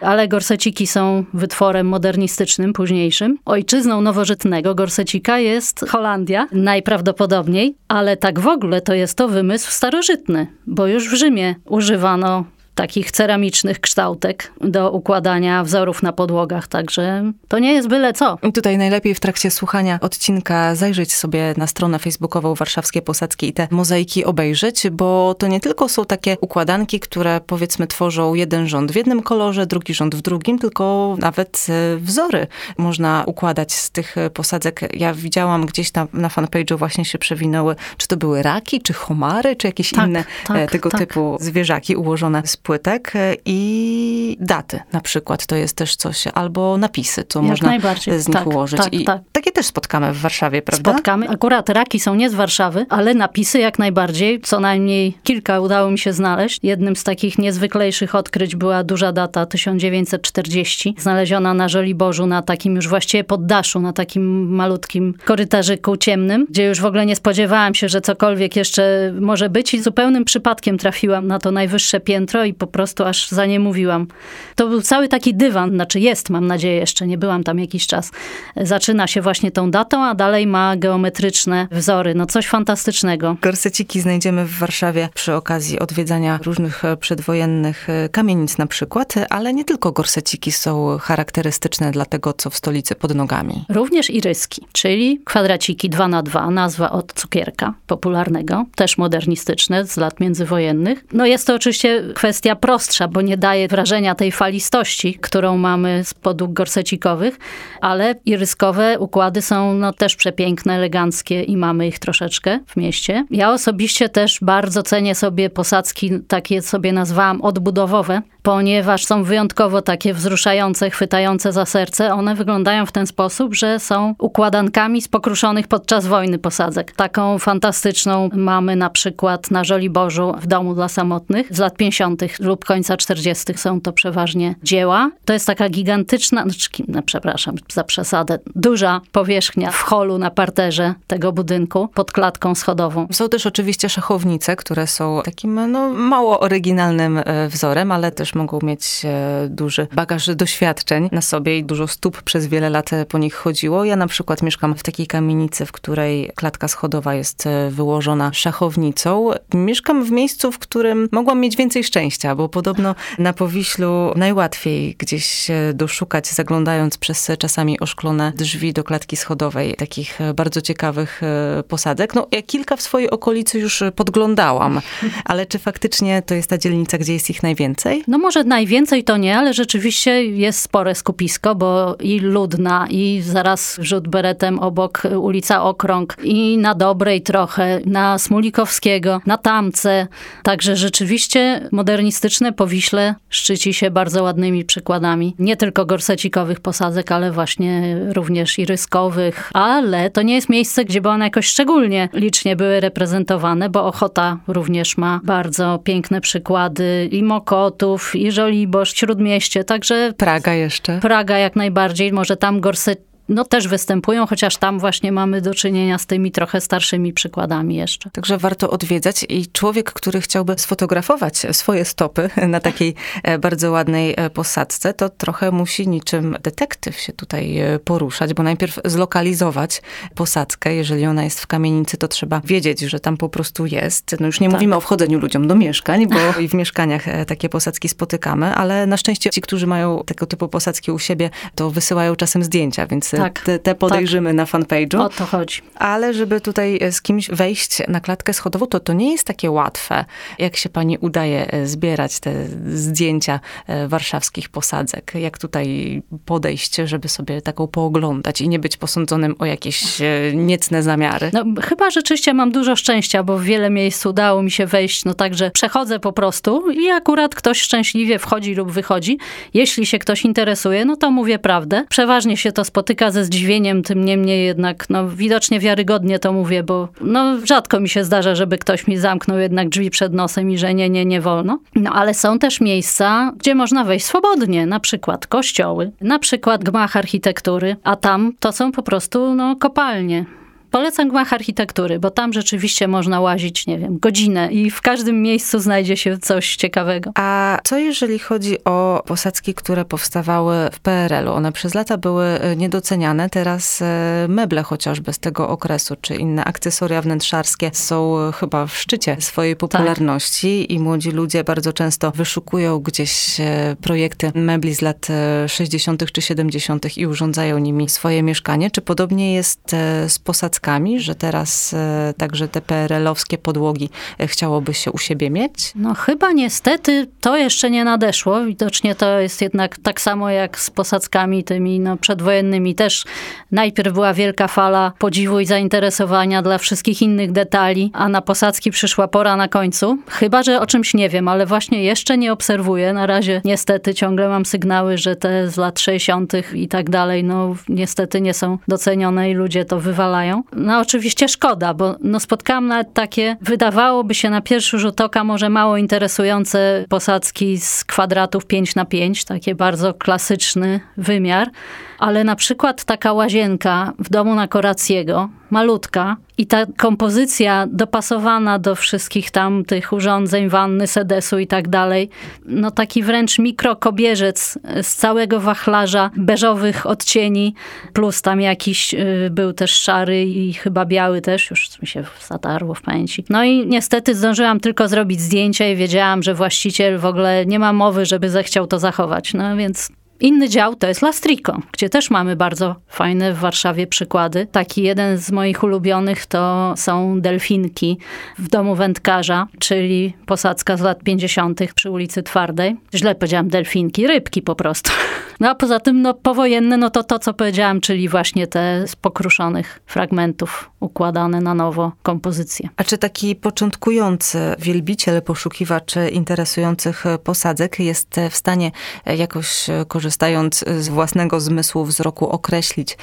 ale 0.00 0.28
gorseciki 0.28 0.86
są 0.86 1.24
wytworem 1.34 1.88
modernistycznym, 1.88 2.72
późniejszym. 2.72 3.38
Ojczyzną 3.44 4.00
nowożytnego 4.00 4.74
gorsecika 4.74 5.38
jest 5.38 5.84
Holandia, 5.88 6.48
najprawdopodobniej, 6.52 7.74
ale 7.88 8.16
tak 8.16 8.40
w 8.40 8.46
ogóle 8.46 8.80
to 8.80 8.94
jest 8.94 9.14
to 9.14 9.28
wymysł 9.28 9.70
starożytny, 9.70 10.46
bo 10.66 10.86
już 10.86 11.08
w 11.08 11.14
Rzymie 11.14 11.54
używano 11.64 12.44
takich 12.78 13.10
ceramicznych 13.10 13.80
kształtek 13.80 14.52
do 14.60 14.90
układania 14.90 15.64
wzorów 15.64 16.02
na 16.02 16.12
podłogach, 16.12 16.68
także 16.68 17.32
to 17.48 17.58
nie 17.58 17.72
jest 17.72 17.88
byle 17.88 18.12
co. 18.12 18.38
Tutaj 18.54 18.78
najlepiej 18.78 19.14
w 19.14 19.20
trakcie 19.20 19.50
słuchania 19.50 19.98
odcinka 20.02 20.74
zajrzeć 20.74 21.14
sobie 21.14 21.54
na 21.56 21.66
stronę 21.66 21.98
facebookową 21.98 22.54
Warszawskie 22.54 23.02
Posadzki 23.02 23.48
i 23.48 23.52
te 23.52 23.68
mozaiki 23.70 24.24
obejrzeć, 24.24 24.90
bo 24.90 25.34
to 25.38 25.46
nie 25.46 25.60
tylko 25.60 25.88
są 25.88 26.04
takie 26.04 26.36
układanki, 26.40 27.00
które 27.00 27.40
powiedzmy 27.46 27.86
tworzą 27.86 28.34
jeden 28.34 28.68
rząd 28.68 28.92
w 28.92 28.96
jednym 28.96 29.22
kolorze, 29.22 29.66
drugi 29.66 29.94
rząd 29.94 30.14
w 30.14 30.20
drugim, 30.20 30.58
tylko 30.58 31.16
nawet 31.18 31.66
e, 31.68 31.96
wzory 31.96 32.46
można 32.76 33.24
układać 33.26 33.72
z 33.72 33.90
tych 33.90 34.16
posadzek. 34.34 34.80
Ja 34.92 35.14
widziałam 35.14 35.66
gdzieś 35.66 35.92
na, 35.92 36.06
na 36.12 36.28
fanpage'u 36.28 36.78
właśnie 36.78 37.04
się 37.04 37.18
przewinęły, 37.18 37.76
czy 37.96 38.08
to 38.08 38.16
były 38.16 38.42
raki, 38.42 38.80
czy 38.80 38.92
homary, 38.92 39.56
czy 39.56 39.66
jakieś 39.66 39.90
tak, 39.92 40.06
inne 40.06 40.24
tak, 40.46 40.56
e, 40.56 40.66
tego 40.66 40.90
tak. 40.90 41.00
typu 41.00 41.36
zwierzaki 41.40 41.96
ułożone 41.96 42.42
z 42.46 42.56
płytek 42.68 43.16
e, 43.16 43.34
i 43.44 44.36
daty 44.40 44.80
na 44.92 45.00
przykład, 45.00 45.46
to 45.46 45.56
jest 45.56 45.76
też 45.76 45.96
coś, 45.96 46.26
albo 46.34 46.76
napisy, 46.78 47.24
co 47.28 47.40
Jak 47.40 47.48
można 47.48 47.78
z 48.18 48.28
nich 48.28 48.36
Tak, 48.36 48.46
ułożyć. 48.46 48.80
tak, 48.80 48.94
I 48.94 49.04
tak. 49.04 49.20
takie 49.32 49.52
też 49.52 49.66
spotkamy 49.66 50.12
w 50.12 50.20
Warszawie, 50.20 50.62
prawda? 50.62 50.92
Spotkamy. 50.92 51.28
Akurat 51.28 51.68
raki 51.68 52.00
są 52.00 52.14
nie 52.14 52.30
z 52.30 52.34
Warszawy, 52.34 52.86
ale 52.88 53.14
napisy 53.14 53.58
jak 53.58 53.78
najbardziej. 53.78 54.40
Co 54.40 54.60
najmniej 54.60 55.18
kilka 55.22 55.60
udało 55.60 55.90
mi 55.90 55.98
się 55.98 56.12
znaleźć. 56.12 56.58
Jednym 56.62 56.96
z 56.96 57.04
takich 57.04 57.38
niezwyklejszych 57.38 58.14
odkryć 58.14 58.56
była 58.56 58.84
duża 58.84 59.12
data 59.12 59.46
1940, 59.46 60.94
znaleziona 60.98 61.54
na 61.54 61.68
Żoliborzu 61.68 62.26
na 62.26 62.42
takim 62.42 62.76
już 62.76 62.88
właściwie 62.88 63.24
poddaszu, 63.24 63.80
na 63.80 63.92
takim 63.92 64.54
malutkim 64.54 65.14
korytarzyku 65.24 65.96
ciemnym, 65.96 66.46
gdzie 66.50 66.64
już 66.66 66.80
w 66.80 66.84
ogóle 66.84 67.06
nie 67.06 67.16
spodziewałam 67.16 67.74
się, 67.74 67.88
że 67.88 68.00
cokolwiek 68.00 68.56
jeszcze 68.56 69.12
może 69.20 69.50
być 69.50 69.74
i 69.74 69.82
zupełnym 69.82 70.24
przypadkiem 70.24 70.78
trafiłam 70.78 71.26
na 71.26 71.38
to 71.38 71.50
najwyższe 71.50 72.00
piętro 72.00 72.44
i 72.44 72.57
po 72.58 72.66
prostu 72.66 73.04
aż 73.04 73.28
za 73.28 73.46
nie 73.46 73.60
mówiłam. 73.60 74.06
To 74.54 74.68
był 74.68 74.82
cały 74.82 75.08
taki 75.08 75.34
dywan, 75.34 75.70
znaczy 75.70 76.00
jest, 76.00 76.30
mam 76.30 76.46
nadzieję, 76.46 76.76
jeszcze 76.76 77.06
nie 77.06 77.18
byłam 77.18 77.44
tam 77.44 77.58
jakiś 77.58 77.86
czas. 77.86 78.10
Zaczyna 78.56 79.06
się 79.06 79.22
właśnie 79.22 79.50
tą 79.50 79.70
datą, 79.70 80.04
a 80.04 80.14
dalej 80.14 80.46
ma 80.46 80.76
geometryczne 80.76 81.68
wzory. 81.70 82.14
No 82.14 82.26
coś 82.26 82.46
fantastycznego. 82.46 83.36
Gorseciki 83.42 84.00
znajdziemy 84.00 84.44
w 84.44 84.58
Warszawie 84.58 85.08
przy 85.14 85.34
okazji 85.34 85.78
odwiedzania 85.78 86.38
różnych 86.44 86.84
e, 86.84 86.96
przedwojennych 86.96 87.90
e, 87.90 88.08
kamienic 88.08 88.58
na 88.58 88.66
przykład, 88.66 89.14
ale 89.30 89.54
nie 89.54 89.64
tylko 89.64 89.92
gorseciki 89.92 90.52
są 90.52 90.98
charakterystyczne 90.98 91.90
dla 91.90 92.04
tego, 92.04 92.32
co 92.32 92.50
w 92.50 92.56
stolicy 92.56 92.94
pod 92.94 93.14
nogami. 93.14 93.64
Również 93.68 94.10
iryski, 94.10 94.66
czyli 94.72 95.20
kwadraciki 95.24 95.90
2 95.90 96.08
na 96.08 96.22
2 96.22 96.50
nazwa 96.50 96.90
od 96.90 97.12
cukierka 97.12 97.74
popularnego, 97.86 98.64
też 98.74 98.98
modernistyczne 98.98 99.86
z 99.86 99.96
lat 99.96 100.20
międzywojennych. 100.20 101.04
No 101.12 101.26
jest 101.26 101.46
to 101.46 101.54
oczywiście 101.54 102.04
kwestia 102.14 102.47
prostsza, 102.56 103.08
bo 103.08 103.20
nie 103.20 103.36
daje 103.36 103.68
wrażenia 103.68 104.14
tej 104.14 104.32
falistości, 104.32 105.14
którą 105.20 105.56
mamy 105.56 106.04
z 106.04 106.14
podłóg 106.14 106.52
gorsecikowych, 106.52 107.38
ale 107.80 108.14
iryskowe 108.26 108.98
układy 108.98 109.42
są 109.42 109.74
no, 109.74 109.92
też 109.92 110.16
przepiękne, 110.16 110.74
eleganckie 110.74 111.42
i 111.42 111.56
mamy 111.56 111.86
ich 111.86 111.98
troszeczkę 111.98 112.58
w 112.66 112.76
mieście. 112.76 113.24
Ja 113.30 113.50
osobiście 113.52 114.08
też 114.08 114.38
bardzo 114.42 114.82
cenię 114.82 115.14
sobie 115.14 115.50
posadzki, 115.50 116.10
takie 116.28 116.62
sobie 116.62 116.92
nazwałam 116.92 117.42
odbudowowe, 117.42 118.22
ponieważ 118.42 119.04
są 119.04 119.24
wyjątkowo 119.24 119.82
takie 119.82 120.14
wzruszające, 120.14 120.90
chwytające 120.90 121.52
za 121.52 121.66
serce. 121.66 122.14
One 122.14 122.34
wyglądają 122.34 122.86
w 122.86 122.92
ten 122.92 123.06
sposób, 123.06 123.54
że 123.54 123.80
są 123.80 124.14
układankami 124.18 125.02
z 125.02 125.08
pokruszonych 125.08 125.68
podczas 125.68 126.06
wojny 126.06 126.38
posadzek. 126.38 126.92
Taką 126.92 127.38
fantastyczną 127.38 128.28
mamy 128.32 128.76
na 128.76 128.90
przykład 128.90 129.50
na 129.50 129.64
Żoliborzu 129.64 130.34
w 130.40 130.46
domu 130.46 130.74
dla 130.74 130.88
samotnych 130.88 131.56
z 131.56 131.58
lat 131.58 131.76
50. 131.76 132.22
lub 132.40 132.64
końca 132.64 132.96
40. 132.96 133.44
są 133.56 133.80
to 133.80 133.92
przeważnie 133.92 134.54
dzieła. 134.62 135.10
To 135.24 135.32
jest 135.32 135.46
taka 135.46 135.68
gigantyczna, 135.68 136.42
znaczy, 136.42 136.68
no, 136.88 137.02
przepraszam 137.02 137.54
za 137.72 137.84
przesadę, 137.84 138.38
duża 138.56 139.00
powierzchnia 139.12 139.70
w 139.70 139.80
holu 139.82 140.18
na 140.18 140.30
parterze 140.30 140.94
tego 141.06 141.32
budynku 141.32 141.88
pod 141.94 142.12
klatką 142.12 142.54
schodową. 142.54 143.06
Są 143.12 143.28
też 143.28 143.46
oczywiście 143.46 143.88
szachownice, 143.88 144.56
które 144.56 144.86
są 144.86 145.20
takim 145.24 145.72
no, 145.72 145.88
mało 145.88 146.40
oryginalnym 146.40 147.22
e, 147.24 147.48
wzorem, 147.48 147.92
ale 147.92 148.12
też 148.12 148.34
mogą 148.34 148.58
mieć 148.62 149.02
e, 149.04 149.46
duży 149.50 149.86
bagaż 149.94 150.26
doświadczeń 150.36 151.08
na 151.12 151.22
sobie 151.22 151.58
i 151.58 151.64
dużo 151.64 151.86
stóp 151.86 152.22
przez 152.22 152.46
wiele 152.46 152.70
lat 152.70 152.90
po 153.08 153.18
nich 153.18 153.34
chodziło. 153.34 153.84
Ja 153.84 153.96
na 153.96 154.06
przykład 154.06 154.42
mieszkam 154.42 154.74
w 154.74 154.82
takiej 154.82 155.06
kamienicy, 155.06 155.66
w 155.66 155.72
której 155.72 156.30
klatka 156.34 156.68
schodowa 156.68 157.14
jest 157.14 157.46
e, 157.46 157.70
wyłożona 157.70 158.32
szachownicą. 158.32 159.30
Mieszkam 159.54 160.04
w 160.04 160.10
miejscu, 160.10 160.52
w 160.52 160.58
którym 160.58 161.08
mogłam 161.12 161.40
mieć 161.40 161.56
więcej 161.56 161.84
szczęścia, 161.84 162.17
bo 162.36 162.48
podobno 162.48 162.94
na 163.18 163.32
Powiślu 163.32 164.12
najłatwiej 164.16 164.94
gdzieś 164.98 165.46
doszukać, 165.74 166.26
zaglądając 166.26 166.98
przez 166.98 167.30
czasami 167.38 167.80
oszklone 167.80 168.32
drzwi 168.36 168.72
do 168.72 168.84
klatki 168.84 169.16
schodowej, 169.16 169.74
takich 169.74 170.18
bardzo 170.34 170.60
ciekawych 170.60 171.20
posadzek. 171.68 172.14
No, 172.14 172.26
ja 172.30 172.42
kilka 172.42 172.76
w 172.76 172.82
swojej 172.82 173.10
okolicy 173.10 173.58
już 173.58 173.82
podglądałam, 173.96 174.80
ale 175.24 175.46
czy 175.46 175.58
faktycznie 175.58 176.22
to 176.22 176.34
jest 176.34 176.50
ta 176.50 176.58
dzielnica, 176.58 176.98
gdzie 176.98 177.12
jest 177.12 177.30
ich 177.30 177.42
najwięcej? 177.42 178.04
No 178.08 178.18
może 178.18 178.44
najwięcej 178.44 179.04
to 179.04 179.16
nie, 179.16 179.38
ale 179.38 179.54
rzeczywiście 179.54 180.24
jest 180.24 180.60
spore 180.60 180.94
skupisko, 180.94 181.54
bo 181.54 181.96
i 182.00 182.20
Ludna, 182.20 182.86
i 182.90 183.22
zaraz 183.24 183.78
rzut 183.82 184.08
beretem 184.08 184.58
obok 184.58 185.02
ulica 185.20 185.62
Okrąg, 185.62 186.16
i 186.22 186.58
na 186.58 186.74
Dobrej 186.74 187.22
trochę, 187.22 187.80
na 187.86 188.18
Smulikowskiego, 188.18 189.20
na 189.26 189.38
Tamce. 189.38 190.06
Także 190.42 190.76
rzeczywiście 190.76 191.68
modernistyczne 192.08 192.52
Powiśle 192.52 193.14
szczyci 193.28 193.74
się 193.74 193.90
bardzo 193.90 194.22
ładnymi 194.22 194.64
przykładami. 194.64 195.34
Nie 195.38 195.56
tylko 195.56 195.86
gorsecikowych 195.86 196.60
posadzek, 196.60 197.12
ale 197.12 197.32
właśnie 197.32 197.98
również 198.12 198.58
i 198.58 198.66
ryskowych. 198.66 199.50
Ale 199.54 200.10
to 200.10 200.22
nie 200.22 200.34
jest 200.34 200.48
miejsce, 200.48 200.84
gdzie 200.84 201.00
by 201.00 201.08
one 201.08 201.24
jakoś 201.24 201.46
szczególnie 201.46 202.08
licznie 202.12 202.56
były 202.56 202.80
reprezentowane, 202.80 203.70
bo 203.70 203.84
Ochota 203.84 204.38
również 204.46 204.96
ma 204.96 205.20
bardzo 205.24 205.78
piękne 205.84 206.20
przykłady 206.20 207.08
i 207.12 207.22
Mokotów, 207.22 208.16
i 208.16 208.32
Żoliborz, 208.32 208.94
Śródmieście, 208.94 209.64
także... 209.64 210.12
Praga 210.16 210.54
jeszcze. 210.54 210.98
Praga 211.00 211.38
jak 211.38 211.56
najbardziej, 211.56 212.12
może 212.12 212.36
tam 212.36 212.60
gorset 212.60 213.07
no 213.28 213.44
też 213.44 213.68
występują, 213.68 214.26
chociaż 214.26 214.56
tam 214.56 214.78
właśnie 214.78 215.12
mamy 215.12 215.40
do 215.40 215.54
czynienia 215.54 215.98
z 215.98 216.06
tymi 216.06 216.32
trochę 216.32 216.60
starszymi 216.60 217.12
przykładami 217.12 217.74
jeszcze. 217.74 218.10
Także 218.10 218.38
warto 218.38 218.70
odwiedzać 218.70 219.26
i 219.28 219.46
człowiek, 219.46 219.92
który 219.92 220.20
chciałby 220.20 220.54
sfotografować 220.58 221.46
swoje 221.52 221.84
stopy 221.84 222.30
na 222.48 222.60
takiej 222.60 222.94
e, 223.22 223.38
bardzo 223.38 223.70
ładnej 223.70 224.14
e, 224.16 224.30
posadzce, 224.30 224.94
to 224.94 225.08
trochę 225.08 225.50
musi 225.50 225.88
niczym 225.88 226.36
detektyw 226.42 227.00
się 227.00 227.12
tutaj 227.12 227.58
e, 227.58 227.78
poruszać, 227.78 228.34
bo 228.34 228.42
najpierw 228.42 228.80
zlokalizować 228.84 229.82
posadzkę. 230.14 230.74
Jeżeli 230.74 231.06
ona 231.06 231.24
jest 231.24 231.40
w 231.40 231.46
kamienicy, 231.46 231.96
to 231.96 232.08
trzeba 232.08 232.40
wiedzieć, 232.44 232.80
że 232.80 233.00
tam 233.00 233.16
po 233.16 233.28
prostu 233.28 233.66
jest. 233.66 234.16
No 234.20 234.26
już 234.26 234.40
nie 234.40 234.48
tak. 234.48 234.54
mówimy 234.54 234.76
o 234.76 234.80
wchodzeniu 234.80 235.18
ludziom 235.18 235.48
do 235.48 235.54
mieszkań, 235.54 236.06
bo 236.06 236.16
i 236.42 236.48
w 236.48 236.54
mieszkaniach 236.54 237.04
takie 237.26 237.48
posadzki 237.48 237.88
spotykamy, 237.88 238.54
ale 238.54 238.86
na 238.86 238.96
szczęście 238.96 239.30
ci, 239.30 239.40
którzy 239.40 239.66
mają 239.66 240.02
tego 240.06 240.26
typu 240.26 240.48
posadzki 240.48 240.92
u 240.92 240.98
siebie, 240.98 241.30
to 241.54 241.70
wysyłają 241.70 242.16
czasem 242.16 242.44
zdjęcia, 242.44 242.86
więc 242.86 243.14
tak, 243.22 243.40
te, 243.40 243.58
te 243.58 243.74
podejrzymy 243.74 244.30
tak. 244.30 244.36
na 244.36 244.44
fanpage'u. 244.44 245.00
O 245.00 245.08
to 245.08 245.26
chodzi. 245.26 245.62
Ale 245.74 246.14
żeby 246.14 246.40
tutaj 246.40 246.78
z 246.90 247.02
kimś 247.02 247.30
wejść 247.30 247.82
na 247.88 248.00
klatkę 248.00 248.32
schodową, 248.32 248.66
to 248.66 248.80
to 248.80 248.92
nie 248.92 249.12
jest 249.12 249.24
takie 249.24 249.50
łatwe. 249.50 250.04
Jak 250.38 250.56
się 250.56 250.68
pani 250.68 250.98
udaje 250.98 251.52
e, 251.52 251.66
zbierać 251.66 252.20
te 252.20 252.32
zdjęcia 252.66 253.40
e, 253.66 253.88
warszawskich 253.88 254.48
posadzek? 254.48 255.12
Jak 255.14 255.38
tutaj 255.38 256.02
podejść, 256.24 256.76
żeby 256.84 257.08
sobie 257.08 257.42
taką 257.42 257.66
pooglądać 257.66 258.40
i 258.40 258.48
nie 258.48 258.58
być 258.58 258.76
posądzonym 258.76 259.34
o 259.38 259.44
jakieś 259.44 260.00
e, 260.00 260.06
niecne 260.34 260.82
zamiary? 260.82 261.30
No, 261.32 261.44
chyba 261.62 261.90
rzeczywiście 261.90 262.34
mam 262.34 262.52
dużo 262.52 262.76
szczęścia, 262.76 263.22
bo 263.22 263.38
w 263.38 263.42
wiele 263.42 263.70
miejsc 263.70 264.06
udało 264.06 264.42
mi 264.42 264.50
się 264.50 264.66
wejść, 264.66 265.04
no 265.04 265.14
także 265.14 265.50
przechodzę 265.50 266.00
po 266.00 266.12
prostu 266.12 266.70
i 266.70 266.90
akurat 266.90 267.34
ktoś 267.34 267.60
szczęśliwie 267.60 268.18
wchodzi 268.18 268.54
lub 268.54 268.72
wychodzi. 268.72 269.18
Jeśli 269.54 269.86
się 269.86 269.98
ktoś 269.98 270.24
interesuje, 270.24 270.84
no 270.84 270.96
to 270.96 271.10
mówię 271.10 271.38
prawdę. 271.38 271.84
Przeważnie 271.88 272.36
się 272.36 272.52
to 272.52 272.64
spotyka 272.64 273.07
ze 273.10 273.24
zdziwieniem, 273.24 273.82
tym 273.82 274.04
niemniej 274.04 274.46
jednak 274.46 274.90
no, 274.90 275.08
widocznie 275.08 275.60
wiarygodnie 275.60 276.18
to 276.18 276.32
mówię, 276.32 276.62
bo 276.62 276.88
no, 277.00 277.46
rzadko 277.46 277.80
mi 277.80 277.88
się 277.88 278.04
zdarza, 278.04 278.34
żeby 278.34 278.58
ktoś 278.58 278.86
mi 278.86 278.96
zamknął 278.96 279.38
jednak 279.38 279.68
drzwi 279.68 279.90
przed 279.90 280.12
nosem 280.12 280.50
i 280.50 280.58
że 280.58 280.74
nie, 280.74 280.90
nie, 280.90 281.04
nie 281.04 281.20
wolno. 281.20 281.58
No 281.74 281.92
ale 281.92 282.14
są 282.14 282.38
też 282.38 282.60
miejsca, 282.60 283.32
gdzie 283.36 283.54
można 283.54 283.84
wejść 283.84 284.06
swobodnie, 284.06 284.66
na 284.66 284.80
przykład 284.80 285.26
kościoły, 285.26 285.90
na 286.00 286.18
przykład 286.18 286.64
gmach 286.64 286.96
architektury, 286.96 287.76
a 287.84 287.96
tam 287.96 288.32
to 288.40 288.52
są 288.52 288.72
po 288.72 288.82
prostu 288.82 289.34
no, 289.34 289.56
kopalnie. 289.56 290.24
Polecam 290.70 291.08
gmach 291.08 291.32
architektury, 291.32 291.98
bo 291.98 292.10
tam 292.10 292.32
rzeczywiście 292.32 292.88
można 292.88 293.20
łazić, 293.20 293.66
nie 293.66 293.78
wiem, 293.78 293.98
godzinę 293.98 294.52
i 294.52 294.70
w 294.70 294.80
każdym 294.80 295.22
miejscu 295.22 295.58
znajdzie 295.58 295.96
się 295.96 296.18
coś 296.18 296.56
ciekawego. 296.56 297.10
A 297.14 297.58
co 297.64 297.78
jeżeli 297.78 298.18
chodzi 298.18 298.64
o 298.64 299.02
posadzki, 299.06 299.54
które 299.54 299.84
powstawały 299.84 300.54
w 300.72 300.80
PRL-u? 300.80 301.32
One 301.32 301.52
przez 301.52 301.74
lata 301.74 301.96
były 301.96 302.24
e, 302.24 302.56
niedoceniane, 302.56 303.30
teraz 303.30 303.82
e, 303.82 304.26
meble 304.28 304.62
chociażby 304.62 305.12
z 305.12 305.18
tego 305.18 305.48
okresu, 305.48 305.96
czy 306.00 306.16
inne 306.16 306.44
akcesoria 306.44 307.02
wnętrzarskie 307.02 307.70
są 307.72 308.18
e, 308.18 308.32
chyba 308.32 308.66
w 308.66 308.76
szczycie 308.76 309.16
swojej 309.20 309.54
tak. 309.54 309.58
popularności 309.58 310.66
tak. 310.68 310.70
i 310.70 310.80
młodzi 310.80 311.10
ludzie 311.10 311.44
bardzo 311.44 311.72
często 311.72 312.10
wyszukują 312.10 312.78
gdzieś 312.78 313.36
projekty 313.80 314.32
mebli 314.34 314.74
z 314.74 314.82
lat 314.82 315.06
60. 315.46 316.12
czy 316.12 316.22
70. 316.22 316.96
i 316.96 317.06
urządzają 317.06 317.58
nimi 317.58 317.88
swoje 317.88 318.22
mieszkanie. 318.22 318.70
Czy 318.70 318.80
podobnie 318.80 319.34
jest 319.34 319.60
z 320.08 320.18
posadzkami 320.18 320.57
że 320.96 321.14
teraz 321.14 321.74
e, 321.74 322.14
także 322.16 322.48
te 322.48 322.60
PRL-owskie 322.60 323.38
podłogi 323.38 323.90
e, 324.20 324.26
chciałoby 324.26 324.74
się 324.74 324.92
u 324.92 324.98
siebie 324.98 325.30
mieć? 325.30 325.72
No 325.74 325.94
chyba 325.94 326.32
niestety 326.32 327.06
to 327.20 327.36
jeszcze 327.36 327.70
nie 327.70 327.84
nadeszło. 327.84 328.44
Widocznie 328.44 328.94
to 328.94 329.18
jest 329.18 329.42
jednak 329.42 329.78
tak 329.78 330.00
samo 330.00 330.30
jak 330.30 330.58
z 330.58 330.70
posadzkami 330.70 331.44
tymi 331.44 331.80
no, 331.80 331.96
przedwojennymi. 331.96 332.74
Też 332.74 333.04
najpierw 333.52 333.94
była 333.94 334.14
wielka 334.14 334.48
fala 334.48 334.92
podziwu 334.98 335.40
i 335.40 335.46
zainteresowania 335.46 336.42
dla 336.42 336.58
wszystkich 336.58 337.02
innych 337.02 337.32
detali, 337.32 337.90
a 337.94 338.08
na 338.08 338.22
posadzki 338.22 338.70
przyszła 338.70 339.08
pora 339.08 339.36
na 339.36 339.48
końcu. 339.48 339.98
Chyba, 340.08 340.42
że 340.42 340.60
o 340.60 340.66
czymś 340.66 340.94
nie 340.94 341.08
wiem, 341.08 341.28
ale 341.28 341.46
właśnie 341.46 341.84
jeszcze 341.84 342.18
nie 342.18 342.32
obserwuję. 342.32 342.92
Na 342.92 343.06
razie 343.06 343.40
niestety 343.44 343.94
ciągle 343.94 344.28
mam 344.28 344.46
sygnały, 344.46 344.98
że 344.98 345.16
te 345.16 345.50
z 345.50 345.56
lat 345.56 345.80
60. 345.80 346.32
i 346.54 346.68
tak 346.68 346.90
dalej, 346.90 347.24
no 347.24 347.56
niestety 347.68 348.20
nie 348.20 348.34
są 348.34 348.58
docenione 348.68 349.30
i 349.30 349.34
ludzie 349.34 349.64
to 349.64 349.80
wywalają. 349.80 350.42
No 350.52 350.80
oczywiście 350.80 351.28
szkoda, 351.28 351.74
bo 351.74 351.96
no, 352.00 352.20
spotkałam 352.20 352.66
nawet 352.66 352.94
takie, 352.94 353.36
wydawałoby 353.40 354.14
się 354.14 354.30
na 354.30 354.40
pierwszy 354.40 354.78
rzut 354.78 355.00
oka 355.00 355.24
może 355.24 355.48
mało 355.48 355.76
interesujące 355.76 356.84
posadzki 356.88 357.58
z 357.58 357.84
kwadratów 357.84 358.46
5 358.46 358.74
na 358.74 358.84
5 358.84 359.24
takie 359.24 359.54
bardzo 359.54 359.94
klasyczny 359.94 360.80
wymiar, 360.96 361.50
ale 361.98 362.24
na 362.24 362.36
przykład 362.36 362.84
taka 362.84 363.12
łazienka 363.12 363.92
w 363.98 364.10
domu 364.10 364.34
na 364.34 364.48
Koracjego, 364.48 365.28
malutka 365.50 366.16
i 366.38 366.46
ta 366.46 366.66
kompozycja 366.76 367.66
dopasowana 367.70 368.58
do 368.58 368.74
wszystkich 368.74 369.30
tam 369.30 369.64
tych 369.64 369.92
urządzeń, 369.92 370.48
wanny, 370.48 370.86
sedesu 370.86 371.38
i 371.38 371.46
tak 371.46 371.68
dalej, 371.68 372.10
no 372.46 372.70
taki 372.70 373.02
wręcz 373.02 373.38
mikrokobierzec 373.38 374.58
z 374.82 374.94
całego 374.94 375.40
wachlarza 375.40 376.10
beżowych 376.16 376.86
odcieni, 376.86 377.54
plus 377.92 378.22
tam 378.22 378.40
jakiś 378.40 378.94
y, 378.94 379.28
był 379.30 379.52
też 379.52 379.70
szary 379.70 380.24
i 380.24 380.54
chyba 380.54 380.84
biały 380.84 381.20
też, 381.20 381.50
już 381.50 381.82
mi 381.82 381.88
się 381.88 382.04
zatarło 382.26 382.74
w 382.74 382.82
pamięci. 382.82 383.24
No 383.30 383.44
i 383.44 383.66
niestety 383.66 384.14
zdążyłam 384.14 384.60
tylko 384.60 384.88
zrobić 384.88 385.20
zdjęcia 385.20 385.68
i 385.68 385.76
wiedziałam, 385.76 386.22
że 386.22 386.34
właściciel 386.34 386.98
w 386.98 387.06
ogóle 387.06 387.46
nie 387.46 387.58
ma 387.58 387.72
mowy, 387.72 388.06
żeby 388.06 388.30
zechciał 388.30 388.66
to 388.66 388.78
zachować. 388.78 389.34
No 389.34 389.56
więc 389.56 389.92
Inny 390.20 390.48
dział 390.48 390.74
to 390.74 390.88
jest 390.88 391.02
Lastrico, 391.02 391.58
gdzie 391.72 391.88
też 391.88 392.10
mamy 392.10 392.36
bardzo 392.36 392.76
fajne 392.88 393.32
w 393.32 393.38
Warszawie 393.38 393.86
przykłady. 393.86 394.46
Taki 394.52 394.82
jeden 394.82 395.18
z 395.18 395.30
moich 395.30 395.62
ulubionych 395.62 396.26
to 396.26 396.74
są 396.76 397.20
delfinki 397.20 397.98
w 398.38 398.48
domu 398.48 398.74
wędkarza, 398.74 399.46
czyli 399.58 400.12
posadzka 400.26 400.76
z 400.76 400.80
lat 400.80 401.02
50. 401.02 401.60
przy 401.74 401.90
ulicy 401.90 402.22
Twardej. 402.22 402.76
Źle 402.94 403.14
powiedziałam 403.14 403.48
delfinki, 403.48 404.06
rybki 404.06 404.42
po 404.42 404.54
prostu. 404.54 404.90
No 405.40 405.50
a 405.50 405.54
poza 405.54 405.80
tym 405.80 406.02
no, 406.02 406.14
powojenne, 406.14 406.76
no 406.76 406.90
to 406.90 407.04
to, 407.04 407.18
co 407.18 407.34
powiedziałam, 407.34 407.80
czyli 407.80 408.08
właśnie 408.08 408.46
te 408.46 408.86
z 408.86 408.96
pokruszonych 408.96 409.80
fragmentów 409.86 410.70
układane 410.80 411.40
na 411.40 411.54
nowo 411.54 411.92
kompozycje. 412.02 412.68
A 412.76 412.84
czy 412.84 412.98
taki 412.98 413.36
początkujący 413.36 414.38
wielbiciel, 414.58 415.22
poszukiwacz 415.22 415.94
interesujących 416.12 417.04
posadzek 417.24 417.80
jest 417.80 418.20
w 418.30 418.36
stanie 418.36 418.70
jakoś 419.06 419.66
korzystając 420.08 420.64
z 420.80 420.88
własnego 420.88 421.40
zmysłu 421.40 421.84
wzroku 421.84 422.28
określić, 422.28 422.96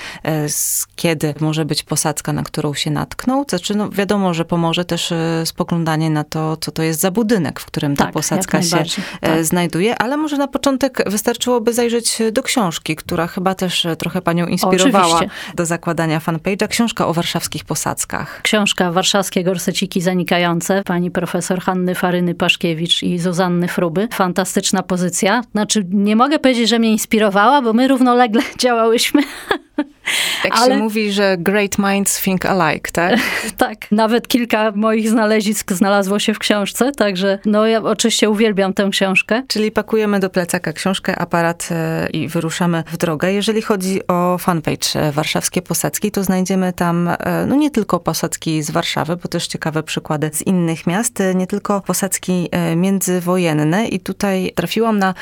z 0.47 0.85
kiedy 0.95 1.33
może 1.39 1.65
być 1.65 1.83
posadzka, 1.83 2.33
na 2.33 2.43
którą 2.43 2.73
się 2.73 2.91
natknął? 2.91 3.45
Znaczy, 3.49 3.75
no 3.75 3.89
wiadomo, 3.89 4.33
że 4.33 4.45
pomoże 4.45 4.85
też 4.85 5.13
spoglądanie 5.45 6.09
na 6.09 6.23
to, 6.23 6.57
co 6.57 6.71
to 6.71 6.83
jest 6.83 6.99
za 6.99 7.11
budynek, 7.11 7.59
w 7.59 7.65
którym 7.65 7.95
ta 7.95 8.03
tak, 8.03 8.13
posadzka 8.13 8.61
się 8.61 8.83
tak. 9.21 9.45
znajduje, 9.45 9.97
ale 9.97 10.17
może 10.17 10.37
na 10.37 10.47
początek 10.47 11.03
wystarczyłoby 11.09 11.73
zajrzeć 11.73 12.17
do 12.31 12.43
książki, 12.43 12.95
która 12.95 13.27
chyba 13.27 13.55
też 13.55 13.87
trochę 13.97 14.21
panią 14.21 14.47
inspirowała 14.47 15.15
Oczywiście. 15.15 15.55
do 15.55 15.65
zakładania 15.65 16.19
fanpage'a. 16.19 16.67
Książka 16.67 17.07
o 17.07 17.13
warszawskich 17.13 17.65
posadzkach. 17.65 18.41
Książka 18.41 18.91
Warszawskie 18.91 19.43
gorseciki 19.43 20.01
zanikające 20.01 20.83
pani 20.83 21.11
profesor 21.11 21.61
Hanny 21.61 21.95
Faryny 21.95 22.35
Paszkiewicz 22.35 23.03
i 23.03 23.19
Zuzanny 23.19 23.67
Fruby. 23.67 24.07
Fantastyczna 24.13 24.83
pozycja. 24.83 25.41
Znaczy, 25.51 25.85
nie 25.89 26.15
mogę 26.15 26.39
powiedzieć, 26.39 26.69
że 26.69 26.79
mnie 26.79 26.94
inspirowała, 26.95 27.61
bo 27.61 27.73
my 27.73 27.87
równolegle 27.87 28.41
działałyśmy. 28.63 29.21
Jak 30.43 30.53
Ale... 30.57 30.75
się 30.75 30.83
mówi, 30.83 31.11
że 31.11 31.35
great 31.39 31.77
minds 31.77 32.21
think 32.21 32.45
alike, 32.45 32.91
tak? 32.91 33.19
tak. 33.57 33.91
Nawet 33.91 34.27
kilka 34.27 34.71
moich 34.75 35.09
znalezisk 35.09 35.71
znalazło 35.71 36.19
się 36.19 36.33
w 36.33 36.39
książce, 36.39 36.91
także 36.91 37.39
no 37.45 37.67
ja 37.67 37.83
oczywiście 37.83 38.29
uwielbiam 38.29 38.73
tę 38.73 38.89
książkę. 38.91 39.43
Czyli 39.47 39.71
pakujemy 39.71 40.19
do 40.19 40.29
plecaka 40.29 40.73
książkę, 40.73 41.19
aparat 41.19 41.69
e, 41.71 42.07
i 42.13 42.27
wyruszamy 42.27 42.83
w 42.87 42.97
drogę. 42.97 43.33
Jeżeli 43.33 43.61
chodzi 43.61 44.07
o 44.07 44.37
fanpage 44.37 44.87
e, 44.95 45.11
Warszawskie 45.11 45.61
Posadzki, 45.61 46.11
to 46.11 46.23
znajdziemy 46.23 46.73
tam 46.73 47.07
e, 47.07 47.45
no 47.47 47.55
nie 47.55 47.71
tylko 47.71 47.99
posadzki 47.99 48.63
z 48.63 48.71
Warszawy, 48.71 49.15
bo 49.15 49.27
też 49.27 49.47
ciekawe 49.47 49.83
przykłady 49.83 50.29
z 50.33 50.41
innych 50.41 50.87
miast, 50.87 51.23
nie 51.35 51.47
tylko 51.47 51.81
posadzki 51.81 52.49
międzywojenne 52.75 53.87
i 53.87 53.99
tutaj 53.99 54.51
trafiłam 54.55 54.99
na 54.99 55.13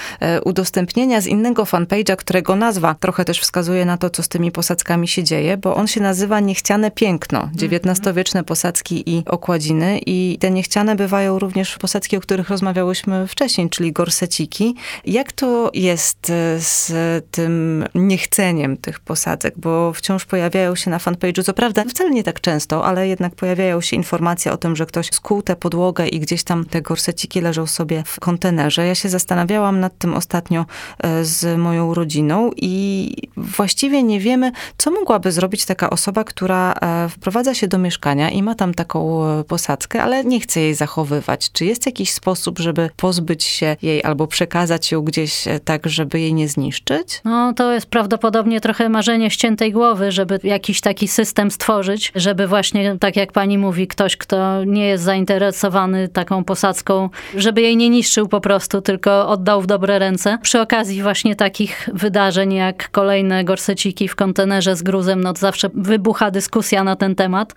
udostępnienia 0.43 1.21
z 1.21 1.27
innego 1.27 1.62
fanpage'a, 1.65 2.15
którego 2.15 2.55
nazwa 2.55 2.95
trochę 2.99 3.25
też 3.25 3.39
wskazuje 3.39 3.85
na 3.85 3.97
to, 3.97 4.09
co 4.09 4.23
z 4.23 4.27
tymi 4.27 4.51
posadzkami 4.51 5.07
się 5.07 5.23
dzieje, 5.23 5.57
bo 5.57 5.75
on 5.75 5.87
się 5.87 6.01
nazywa 6.01 6.39
Niechciane 6.39 6.91
Piękno. 6.91 7.49
XIX-wieczne 7.61 8.43
posadzki 8.43 9.09
i 9.09 9.23
okładziny 9.25 9.99
i 10.05 10.37
te 10.39 10.51
niechciane 10.51 10.95
bywają 10.95 11.39
również 11.39 11.77
posadzki, 11.77 12.17
o 12.17 12.19
których 12.19 12.49
rozmawiałyśmy 12.49 13.27
wcześniej, 13.27 13.69
czyli 13.69 13.91
gorseciki. 13.91 14.75
Jak 15.05 15.31
to 15.31 15.71
jest 15.73 16.31
z 16.57 16.91
tym 17.31 17.85
niechceniem 17.95 18.77
tych 18.77 18.99
posadzek? 18.99 19.53
Bo 19.57 19.93
wciąż 19.93 20.25
pojawiają 20.25 20.75
się 20.75 20.91
na 20.91 20.97
fanpage'u, 20.97 21.43
co 21.43 21.53
prawda 21.53 21.83
wcale 21.89 22.11
nie 22.11 22.23
tak 22.23 22.41
często, 22.41 22.85
ale 22.85 23.07
jednak 23.07 23.35
pojawiają 23.35 23.81
się 23.81 23.95
informacje 23.95 24.51
o 24.51 24.57
tym, 24.57 24.75
że 24.75 24.85
ktoś 24.85 25.09
skuł 25.11 25.41
tę 25.41 25.55
podłogę 25.55 26.07
i 26.07 26.19
gdzieś 26.19 26.43
tam 26.43 26.65
te 26.65 26.81
gorseciki 26.81 27.41
leżą 27.41 27.67
sobie 27.67 28.03
w 28.05 28.19
kontenerze. 28.19 28.87
Ja 28.87 28.95
się 28.95 29.09
zastanawiałam 29.09 29.79
nad 29.79 29.97
tym 29.97 30.13
ostatnio 30.13 30.65
e, 30.99 31.25
z 31.25 31.52
moją 31.57 31.93
rodziną 31.93 32.51
i 32.55 33.13
właściwie 33.37 34.03
nie 34.03 34.19
wiemy, 34.19 34.51
co 34.77 34.91
mogłaby 34.91 35.31
zrobić 35.31 35.65
taka 35.65 35.89
osoba, 35.89 36.23
która 36.23 36.73
e, 36.73 37.09
wprowadza 37.09 37.53
się 37.53 37.67
do 37.67 37.77
mieszkania 37.77 38.29
i 38.29 38.43
ma 38.43 38.55
tam 38.55 38.73
taką 38.73 39.25
e, 39.25 39.43
posadzkę, 39.43 40.03
ale 40.03 40.23
nie 40.23 40.39
chce 40.39 40.61
jej 40.61 40.75
zachowywać. 40.75 41.51
Czy 41.51 41.65
jest 41.65 41.85
jakiś 41.85 42.11
sposób, 42.11 42.59
żeby 42.59 42.89
pozbyć 42.97 43.43
się 43.43 43.75
jej 43.81 44.03
albo 44.03 44.27
przekazać 44.27 44.91
ją 44.91 45.01
gdzieś 45.01 45.47
e, 45.47 45.59
tak, 45.59 45.89
żeby 45.89 46.19
jej 46.19 46.33
nie 46.33 46.47
zniszczyć? 46.47 47.21
No, 47.25 47.53
to 47.53 47.73
jest 47.73 47.85
prawdopodobnie 47.85 48.61
trochę 48.61 48.89
marzenie 48.89 49.31
ściętej 49.31 49.71
głowy, 49.71 50.11
żeby 50.11 50.39
jakiś 50.43 50.81
taki 50.81 51.07
system 51.07 51.51
stworzyć, 51.51 52.11
żeby 52.15 52.47
właśnie, 52.47 52.97
tak 52.99 53.15
jak 53.15 53.31
pani 53.31 53.57
mówi, 53.57 53.87
ktoś, 53.87 54.17
kto 54.17 54.63
nie 54.63 54.85
jest 54.85 55.03
zainteresowany 55.03 56.07
taką 56.07 56.43
posadzką, 56.43 57.09
żeby 57.35 57.61
jej 57.61 57.77
nie 57.77 57.89
niszczył 57.89 58.27
po 58.27 58.41
prostu, 58.41 58.81
tylko 58.81 59.27
oddał 59.27 59.61
w 59.61 59.65
dobre 59.65 59.99
ręce. 59.99 60.37
Przy 60.41 60.61
okazji 60.61 61.01
właśnie 61.01 61.35
takich 61.43 61.89
wydarzeń, 61.93 62.53
jak 62.53 62.91
kolejne 62.91 63.43
gorseciki 63.43 64.07
w 64.07 64.15
kontenerze 64.15 64.75
z 64.75 64.83
gruzem, 64.83 65.23
no 65.23 65.33
zawsze 65.37 65.69
wybucha 65.73 66.31
dyskusja 66.31 66.83
na 66.83 66.95
ten 66.95 67.15
temat. 67.15 67.53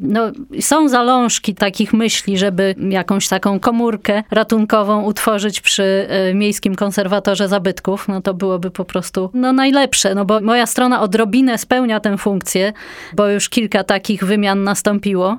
No, 0.00 0.30
są 0.60 0.88
zalążki 0.88 1.54
takich 1.54 1.92
myśli, 1.92 2.38
żeby 2.38 2.74
jakąś 2.90 3.28
taką 3.28 3.60
komórkę 3.60 4.22
ratunkową 4.30 5.02
utworzyć 5.02 5.60
przy 5.60 6.08
y, 6.30 6.34
Miejskim 6.34 6.74
Konserwatorze 6.74 7.48
Zabytków. 7.48 8.08
No 8.08 8.22
to 8.22 8.34
byłoby 8.34 8.70
po 8.70 8.84
prostu 8.84 9.30
no, 9.34 9.52
najlepsze, 9.52 10.14
no 10.14 10.24
bo 10.24 10.40
moja 10.40 10.66
strona 10.66 11.00
odrobinę 11.00 11.58
spełnia 11.58 12.00
tę 12.00 12.18
funkcję, 12.18 12.72
bo 13.12 13.28
już 13.28 13.48
kilka 13.48 13.84
takich 13.84 14.24
wymian 14.24 14.64
nastąpiło 14.64 15.38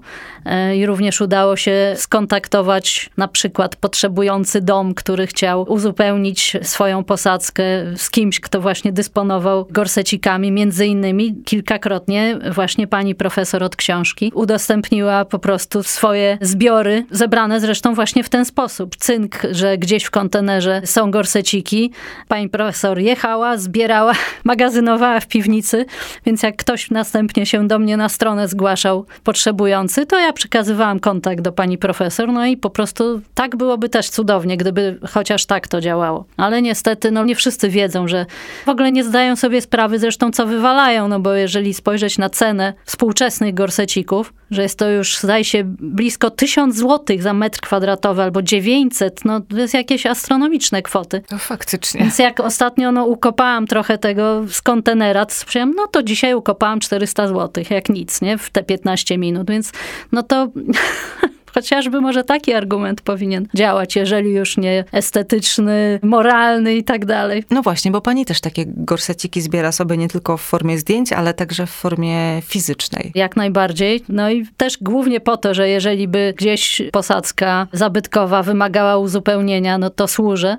y, 0.71 0.75
i 0.75 0.85
również 0.85 1.21
udało 1.21 1.55
się 1.55 1.93
skontaktować 1.95 3.09
na 3.17 3.27
przykład 3.27 3.75
potrzebujący 3.75 4.61
dom, 4.61 4.93
który 4.93 5.27
chciał 5.27 5.71
uzupełnić 5.71 6.57
swoją 6.61 7.03
posadzkę 7.03 7.63
z 7.95 8.09
kimś, 8.09 8.39
kto 8.39 8.61
właśnie 8.61 8.91
dysponował 8.91 9.67
gorsecikami, 9.69 10.51
między 10.51 10.85
innymi 10.85 11.35
kilkakrotnie 11.45 12.39
właśnie 12.51 12.87
pani 12.87 13.15
profesor 13.15 13.63
od 13.63 13.75
książki 13.75 14.31
udostępniła 14.35 15.25
po 15.25 15.39
prostu 15.39 15.83
swoje 15.83 16.37
zbiory, 16.41 17.05
zebrane 17.11 17.59
zresztą 17.59 17.93
właśnie 17.93 18.23
w 18.23 18.29
ten 18.29 18.45
sposób. 18.45 18.95
Cynk, 18.95 19.41
że 19.51 19.77
gdzieś 19.77 20.03
w 20.03 20.11
kontenerze 20.11 20.81
są 20.85 21.11
gorseciki. 21.11 21.91
Pani 22.27 22.49
profesor 22.49 22.99
jechała, 22.99 23.57
zbierała, 23.57 24.13
magazynowała 24.43 25.19
w 25.19 25.27
piwnicy, 25.27 25.85
więc 26.25 26.43
jak 26.43 26.55
ktoś 26.55 26.91
następnie 26.91 27.45
się 27.45 27.67
do 27.67 27.79
mnie 27.79 27.97
na 27.97 28.09
stronę 28.09 28.47
zgłaszał 28.47 29.05
potrzebujący, 29.23 30.05
to 30.05 30.19
ja 30.19 30.33
przekazywałam 30.33 30.99
kontakt 30.99 31.41
do 31.41 31.51
pani 31.51 31.77
profesor, 31.77 32.31
no 32.31 32.45
i 32.45 32.57
po 32.57 32.69
prostu 32.69 33.21
tak 33.33 33.55
byłoby 33.55 33.89
też 33.89 34.09
cudownie, 34.09 34.57
gdyby 34.57 34.99
chociaż 35.09 35.45
tak 35.45 35.67
to 35.67 35.81
działało. 35.81 36.25
Ale 36.37 36.61
niestety, 36.61 37.11
no 37.11 37.25
nie 37.25 37.35
wszyscy 37.35 37.58
wiedzą, 37.67 38.07
że 38.07 38.25
w 38.65 38.69
ogóle 38.69 38.91
nie 38.91 39.03
zdają 39.03 39.35
sobie 39.35 39.61
sprawy 39.61 39.99
zresztą, 39.99 40.31
co 40.31 40.45
wywalają, 40.45 41.07
no 41.07 41.19
bo 41.19 41.33
jeżeli 41.33 41.73
spojrzeć 41.73 42.17
na 42.17 42.29
cenę 42.29 42.73
współczesnych 42.85 43.53
gorsecików, 43.53 44.33
że 44.51 44.61
jest 44.61 44.79
to 44.79 44.89
już, 44.89 45.17
zdaje 45.17 45.43
się, 45.43 45.63
blisko 45.79 46.29
1000 46.29 46.75
złotych 46.75 47.23
za 47.23 47.33
metr 47.33 47.59
kwadratowy 47.59 48.21
albo 48.21 48.41
900, 48.41 49.25
no 49.25 49.41
to 49.41 49.57
jest 49.57 49.73
jakieś 49.73 50.05
astronomiczne 50.05 50.81
kwoty. 50.81 51.21
No 51.31 51.37
faktycznie. 51.37 52.01
Więc 52.01 52.19
jak 52.19 52.39
ostatnio 52.39 52.91
no, 52.91 53.05
ukopałam 53.05 53.67
trochę 53.67 53.97
tego 53.97 54.45
z 54.47 54.61
kontenera, 54.61 55.25
to 55.25 55.33
sprzyjam, 55.33 55.73
no 55.75 55.87
to 55.87 56.03
dzisiaj 56.03 56.33
ukopałam 56.33 56.79
400 56.79 57.27
złotych, 57.27 57.71
jak 57.71 57.89
nic, 57.89 58.21
nie? 58.21 58.37
W 58.37 58.49
te 58.49 58.63
15 58.63 59.17
minut, 59.17 59.49
więc 59.49 59.71
no 60.11 60.23
to 60.23 60.47
Chociażby 61.53 62.01
może 62.01 62.23
taki 62.23 62.53
argument 62.53 63.01
powinien 63.01 63.47
działać, 63.53 63.95
jeżeli 63.95 64.31
już 64.31 64.57
nie 64.57 64.83
estetyczny, 64.91 65.99
moralny 66.03 66.75
i 66.75 66.83
tak 66.83 67.05
dalej. 67.05 67.43
No 67.49 67.61
właśnie, 67.61 67.91
bo 67.91 68.01
pani 68.01 68.25
też 68.25 68.41
takie 68.41 68.63
gorseciki 68.67 69.41
zbiera 69.41 69.71
sobie 69.71 69.97
nie 69.97 70.07
tylko 70.07 70.37
w 70.37 70.41
formie 70.41 70.77
zdjęć, 70.77 71.13
ale 71.13 71.33
także 71.33 71.65
w 71.65 71.69
formie 71.69 72.41
fizycznej. 72.41 73.11
Jak 73.15 73.35
najbardziej. 73.35 74.03
No 74.09 74.29
i 74.29 74.45
też 74.57 74.77
głównie 74.81 75.19
po 75.19 75.37
to, 75.37 75.53
że 75.53 75.69
jeżeli 75.69 76.07
by 76.07 76.33
gdzieś 76.37 76.81
posadzka 76.91 77.67
zabytkowa 77.71 78.43
wymagała 78.43 78.97
uzupełnienia, 78.97 79.77
no 79.77 79.89
to 79.89 80.07
służę. 80.07 80.57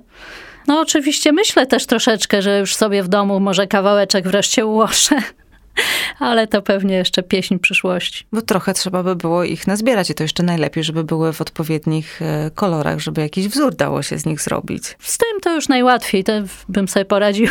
No 0.67 0.81
oczywiście 0.81 1.33
myślę 1.33 1.67
też 1.67 1.87
troszeczkę, 1.87 2.43
że 2.43 2.59
już 2.59 2.77
sobie 2.77 3.03
w 3.03 3.09
domu 3.09 3.41
może 3.41 3.67
kawałeczek 3.67 4.29
wreszcie 4.29 4.67
ułożę 4.67 5.17
ale 6.19 6.47
to 6.47 6.63
pewnie 6.63 6.95
jeszcze 6.95 7.23
pieśń 7.23 7.59
przyszłości. 7.59 8.27
Bo 8.33 8.43
trochę 8.43 8.75
trzeba 8.75 9.03
by 9.03 9.17
było 9.17 9.45
ich 9.45 9.67
nazbierać 9.67 10.11
i 10.11 10.15
to 10.15 10.25
jeszcze 10.25 10.43
najlepiej, 10.43 10.85
żeby 10.85 11.05
były 11.05 11.33
w 11.33 11.41
odpowiednich 11.41 12.23
e, 12.23 12.51
kolorach, 12.55 13.01
żeby 13.01 13.21
jakiś 13.21 13.49
wzór 13.49 13.75
dało 13.75 14.03
się 14.03 14.19
z 14.19 14.27
nich 14.27 14.41
zrobić. 14.41 14.97
Z 14.99 15.19
tym 15.19 15.41
to 15.43 15.55
już 15.55 15.69
najłatwiej, 15.69 16.25
to 16.25 16.33
bym 16.69 16.89
sobie 16.89 17.05
poradził. 17.05 17.47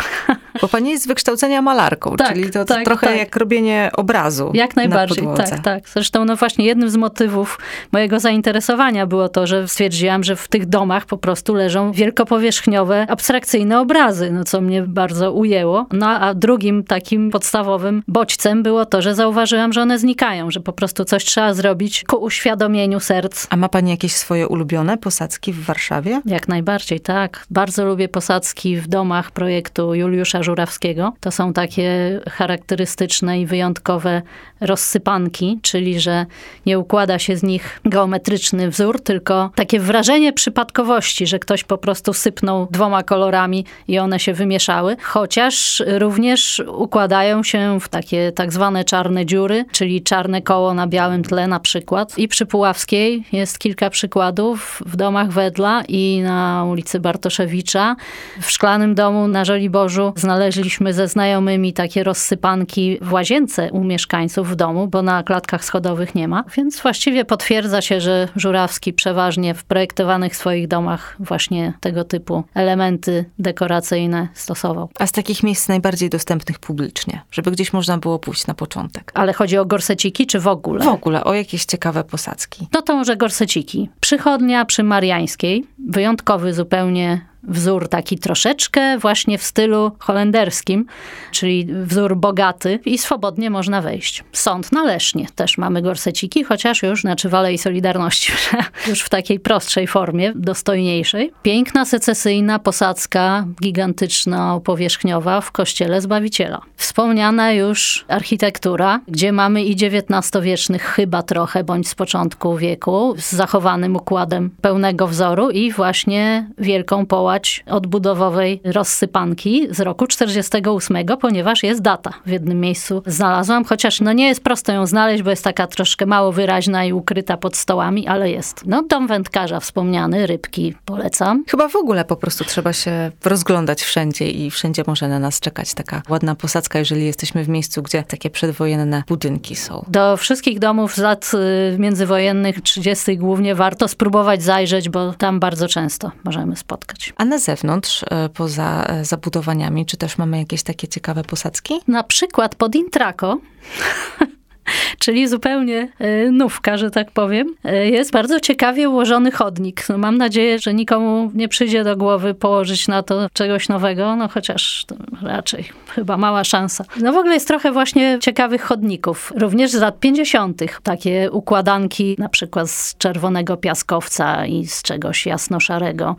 Bo 0.61 0.67
pani 0.67 0.89
jest 0.89 1.03
z 1.03 1.07
wykształcenia 1.07 1.61
malarką, 1.61 2.15
Tak, 2.15 2.33
czyli 2.33 2.51
to, 2.51 2.65
to 2.65 2.73
tak, 2.73 2.85
trochę 2.85 3.07
tak. 3.07 3.17
jak 3.17 3.35
robienie 3.35 3.91
obrazu 3.93 4.51
Jak 4.53 4.75
najbardziej, 4.75 5.27
na 5.27 5.33
tak, 5.33 5.59
tak. 5.59 5.89
Zresztą 5.89 6.25
no 6.25 6.35
właśnie 6.35 6.65
jednym 6.65 6.89
z 6.89 6.95
motywów 6.95 7.59
mojego 7.91 8.19
zainteresowania 8.19 9.07
było 9.07 9.29
to, 9.29 9.47
że 9.47 9.67
stwierdziłam, 9.67 10.23
że 10.23 10.35
w 10.35 10.47
tych 10.47 10.65
domach 10.65 11.05
po 11.05 11.17
prostu 11.17 11.53
leżą 11.53 11.91
wielkopowierzchniowe, 11.91 13.05
abstrakcyjne 13.09 13.79
obrazy, 13.79 14.31
no 14.31 14.43
co 14.43 14.61
mnie 14.61 14.81
bardzo 14.81 15.31
ujęło. 15.31 15.85
No 15.91 16.07
a 16.07 16.33
drugim 16.33 16.83
takim 16.83 17.31
podstawowym 17.31 18.03
bodźcem 18.07 18.63
było 18.63 18.85
to, 18.85 19.01
że 19.01 19.15
zauważyłam, 19.15 19.73
że 19.73 19.81
one 19.81 19.99
znikają, 19.99 20.51
że 20.51 20.59
po 20.59 20.73
prostu 20.73 21.05
coś 21.05 21.25
trzeba 21.25 21.53
zrobić 21.53 22.03
ku 22.07 22.15
uświadomieniu 22.15 22.99
serc. 22.99 23.47
A 23.49 23.57
ma 23.57 23.69
pani 23.69 23.91
jakieś 23.91 24.13
swoje 24.13 24.47
ulubione 24.47 24.97
posadzki 24.97 25.53
w 25.53 25.65
Warszawie? 25.65 26.21
Jak 26.25 26.47
najbardziej, 26.47 26.99
tak. 26.99 27.45
Bardzo 27.49 27.85
lubię 27.85 28.09
posadzki 28.09 28.77
w 28.77 28.87
domach 28.87 29.31
projektu 29.31 29.93
Juliusza 29.93 30.43
Żurawskiego. 30.49 31.13
To 31.19 31.31
są 31.31 31.53
takie 31.53 32.19
charakterystyczne 32.29 33.41
i 33.41 33.45
wyjątkowe 33.45 34.21
rozsypanki, 34.61 35.59
czyli 35.61 35.99
że 35.99 36.25
nie 36.65 36.79
układa 36.79 37.19
się 37.19 37.37
z 37.37 37.43
nich 37.43 37.79
geometryczny 37.85 38.69
wzór, 38.69 39.03
tylko 39.03 39.51
takie 39.55 39.79
wrażenie 39.79 40.33
przypadkowości, 40.33 41.27
że 41.27 41.39
ktoś 41.39 41.63
po 41.63 41.77
prostu 41.77 42.13
sypnął 42.13 42.67
dwoma 42.71 43.03
kolorami 43.03 43.65
i 43.87 43.99
one 43.99 44.19
się 44.19 44.33
wymieszały. 44.33 44.97
Chociaż 45.01 45.83
również 45.87 46.63
układają 46.67 47.43
się 47.43 47.79
w 47.79 47.89
takie 47.89 48.31
tak 48.31 48.53
zwane 48.53 48.83
czarne 48.83 49.25
dziury, 49.25 49.65
czyli 49.71 50.03
czarne 50.03 50.41
koło 50.41 50.73
na 50.73 50.87
białym 50.87 51.23
tle 51.23 51.47
na 51.47 51.59
przykład. 51.59 52.17
I 52.17 52.27
przy 52.27 52.45
Puławskiej 52.45 53.23
jest 53.31 53.59
kilka 53.59 53.89
przykładów 53.89 54.83
w 54.85 54.95
domach 54.95 55.31
Wedla 55.31 55.83
i 55.87 56.21
na 56.23 56.65
ulicy 56.71 56.99
Bartoszewicza. 56.99 57.95
W 58.41 58.51
szklanym 58.51 58.95
domu 58.95 59.27
na 59.27 59.45
Żoliborzu 59.45 60.13
znaleźliśmy 60.39 60.93
ze 60.93 61.07
znajomymi 61.07 61.73
takie 61.73 62.03
rozsypanki 62.03 62.97
w 63.01 63.13
łazience 63.13 63.71
u 63.71 63.83
mieszkańców 63.83 64.49
w 64.49 64.55
domu, 64.55 64.87
bo 64.87 65.01
na 65.01 65.23
klatkach 65.23 65.65
schodowych 65.65 66.15
nie 66.15 66.27
ma. 66.27 66.43
Więc 66.57 66.81
właściwie 66.81 67.25
potwierdza 67.25 67.81
się, 67.81 68.01
że 68.01 68.27
Żurawski 68.35 68.93
przeważnie 68.93 69.53
w 69.53 69.63
projektowanych 69.63 70.35
swoich 70.35 70.67
domach 70.67 71.15
właśnie 71.19 71.73
tego 71.79 72.03
typu 72.03 72.43
elementy 72.53 73.25
dekoracyjne 73.39 74.27
stosował. 74.33 74.89
A 74.99 75.07
z 75.07 75.11
takich 75.11 75.43
miejsc 75.43 75.67
najbardziej 75.67 76.09
dostępnych 76.09 76.59
publicznie, 76.59 77.21
żeby 77.31 77.51
gdzieś 77.51 77.73
można 77.73 77.97
było 77.97 78.19
pójść 78.19 78.47
na 78.47 78.53
początek. 78.53 79.11
Ale 79.15 79.33
chodzi 79.33 79.57
o 79.57 79.65
gorseciki, 79.65 80.27
czy 80.27 80.39
w 80.39 80.47
ogóle? 80.47 80.85
W 80.85 80.87
ogóle 80.87 81.23
o 81.23 81.33
jakieś 81.33 81.65
ciekawe 81.65 82.03
posadzki. 82.03 82.67
No 82.73 82.81
to 82.81 82.95
może 82.95 83.17
gorseciki. 83.17 83.89
Przychodnia 83.99 84.65
przy 84.65 84.83
Mariańskiej, 84.83 85.65
wyjątkowy 85.87 86.53
zupełnie 86.53 87.28
wzór 87.43 87.87
taki 87.87 88.17
troszeczkę 88.17 88.97
właśnie 88.97 89.37
w 89.37 89.43
stylu 89.43 89.91
holenderskim, 89.99 90.85
czyli 91.31 91.67
wzór 91.83 92.15
bogaty 92.15 92.79
i 92.85 92.97
swobodnie 92.97 93.49
można 93.49 93.81
wejść. 93.81 94.23
Sąd 94.31 94.71
na 94.71 94.83
Lesznie 94.83 95.27
też 95.35 95.57
mamy 95.57 95.81
gorseciki, 95.81 96.43
chociaż 96.43 96.83
już, 96.83 97.03
w 97.25 97.35
Alei 97.35 97.57
Solidarności, 97.57 98.31
już 98.89 99.01
w 99.01 99.09
takiej 99.09 99.39
prostszej 99.39 99.87
formie, 99.87 100.33
dostojniejszej. 100.35 101.31
Piękna 101.43 101.85
secesyjna 101.85 102.59
posadzka, 102.59 103.45
gigantyczna, 103.61 104.59
powierzchniowa 104.63 105.41
w 105.41 105.51
kościele 105.51 106.01
Zbawiciela. 106.01 106.61
Wspomniana 106.75 107.51
już 107.51 108.05
architektura, 108.07 108.99
gdzie 109.07 109.31
mamy 109.31 109.63
i 109.63 109.71
XIX-wiecznych 109.71 110.83
chyba 110.83 111.23
trochę, 111.23 111.63
bądź 111.63 111.87
z 111.87 111.95
początku 111.95 112.57
wieku, 112.57 113.15
z 113.17 113.31
zachowanym 113.31 113.95
układem 113.95 114.49
pełnego 114.61 115.07
wzoru 115.07 115.49
i 115.49 115.71
właśnie 115.71 116.49
wielką 116.57 117.05
połać 117.29 117.63
odbudowowej 117.65 118.61
rozsypanki 118.63 119.67
z 119.71 119.79
roku 119.79 120.07
48, 120.07 120.97
ponieważ 121.21 121.63
jest 121.63 121.81
data. 121.81 122.13
W 122.25 122.29
jednym 122.29 122.59
miejscu 122.59 123.03
znalazłam, 123.05 123.65
chociaż 123.65 124.01
no 124.01 124.13
nie 124.13 124.27
jest 124.27 124.43
prosto 124.43 124.71
ją 124.71 124.85
znaleźć, 124.85 125.23
bo 125.23 125.29
jest 125.29 125.43
taka 125.43 125.67
troszkę 125.67 126.05
mało 126.05 126.31
wyraźna 126.31 126.85
i 126.85 126.93
ukryta 126.93 127.37
pod 127.37 127.57
stołami, 127.57 128.07
ale 128.07 128.31
jest. 128.31 128.63
No 128.65 128.83
dom 128.83 129.07
wędkarza 129.07 129.59
wspomniany, 129.59 130.27
rybki 130.27 130.73
polecam. 130.85 131.43
Chyba 131.47 131.67
w 131.67 131.75
ogóle 131.75 132.05
po 132.05 132.15
prostu 132.15 132.45
trzeba 132.45 132.73
się 132.73 133.11
rozglądać 133.25 133.81
wszędzie 133.81 134.29
i 134.29 134.51
wszędzie 134.51 134.83
może 134.87 135.07
na 135.07 135.19
nas 135.19 135.39
czekać 135.39 135.73
taka 135.73 136.01
ładna 136.09 136.35
posadzka, 136.35 136.79
jeżeli 136.79 137.05
jesteśmy 137.05 137.43
w 137.43 137.49
miejscu, 137.49 137.81
gdzie 137.81 138.03
takie 138.03 138.29
przedwojenne 138.29 139.03
budynki 139.07 139.55
są. 139.55 139.85
Do 139.87 140.17
wszystkich 140.17 140.59
domów 140.59 140.95
z 140.95 140.97
lat 140.97 141.31
y, 141.73 141.79
międzywojennych, 141.79 142.61
30. 142.61 143.17
głównie 143.17 143.55
warto 143.55 143.87
spróbować 143.87 144.43
zajrzeć, 144.43 144.89
bo 144.89 145.13
tam 145.13 145.39
bardzo 145.39 145.67
często 145.67 146.11
możemy 146.23 146.55
spotkać. 146.55 147.13
A 147.19 147.25
na 147.25 147.37
zewnątrz, 147.37 148.03
e, 148.09 148.29
poza 148.29 148.83
e, 148.83 149.05
zabudowaniami, 149.05 149.85
czy 149.85 149.97
też 149.97 150.17
mamy 150.17 150.37
jakieś 150.37 150.63
takie 150.63 150.87
ciekawe 150.87 151.23
posadzki? 151.23 151.73
Na 151.87 152.03
przykład 152.03 152.55
pod 152.55 152.75
Intraco 152.75 153.37
czyli 154.99 155.27
zupełnie 155.27 155.91
e, 155.99 156.31
nówka, 156.31 156.77
że 156.77 156.91
tak 156.91 157.11
powiem, 157.11 157.55
jest 157.83 158.11
bardzo 158.11 158.39
ciekawie 158.39 158.89
ułożony 158.89 159.31
chodnik. 159.31 159.89
No, 159.89 159.97
mam 159.97 160.17
nadzieję, 160.17 160.59
że 160.59 160.73
nikomu 160.73 161.31
nie 161.33 161.47
przyjdzie 161.47 161.83
do 161.83 161.97
głowy 161.97 162.33
położyć 162.33 162.87
na 162.87 163.03
to 163.03 163.27
czegoś 163.33 163.69
nowego, 163.69 164.15
no 164.15 164.27
chociaż 164.27 164.85
raczej 165.21 165.69
chyba 165.95 166.17
mała 166.17 166.43
szansa. 166.43 166.85
No 167.01 167.13
w 167.13 167.17
ogóle 167.17 167.33
jest 167.33 167.47
trochę 167.47 167.71
właśnie 167.71 168.17
ciekawych 168.21 168.61
chodników, 168.61 169.33
również 169.35 169.71
z 169.71 169.75
lat 169.75 169.99
50. 169.99 170.61
Takie 170.83 171.31
układanki 171.31 172.15
na 172.17 172.29
przykład 172.29 172.69
z 172.69 172.97
czerwonego 172.97 173.57
piaskowca 173.57 174.45
i 174.45 174.67
z 174.67 174.81
czegoś 174.81 175.25
jasno-szarego, 175.25 176.15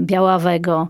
białawego, 0.00 0.88